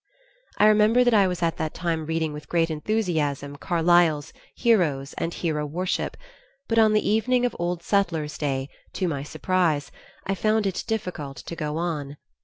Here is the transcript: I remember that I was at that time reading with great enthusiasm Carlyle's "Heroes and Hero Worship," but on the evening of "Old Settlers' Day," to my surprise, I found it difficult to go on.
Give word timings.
I 0.57 0.65
remember 0.65 1.03
that 1.03 1.13
I 1.13 1.27
was 1.27 1.43
at 1.43 1.57
that 1.57 1.75
time 1.75 2.07
reading 2.07 2.33
with 2.33 2.49
great 2.49 2.71
enthusiasm 2.71 3.55
Carlyle's 3.57 4.33
"Heroes 4.55 5.13
and 5.19 5.31
Hero 5.31 5.63
Worship," 5.67 6.17
but 6.67 6.79
on 6.79 6.93
the 6.93 7.07
evening 7.07 7.45
of 7.45 7.55
"Old 7.59 7.83
Settlers' 7.83 8.39
Day," 8.39 8.67
to 8.93 9.07
my 9.07 9.21
surprise, 9.21 9.91
I 10.25 10.33
found 10.33 10.65
it 10.65 10.85
difficult 10.87 11.37
to 11.37 11.55
go 11.55 11.77
on. 11.77 12.17